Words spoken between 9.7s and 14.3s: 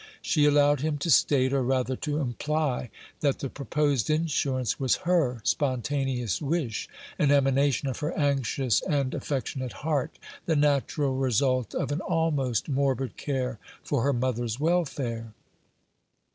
heart, the natural result of an almost morbid care for her